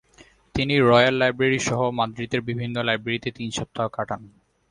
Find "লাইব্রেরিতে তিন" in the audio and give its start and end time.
2.87-3.49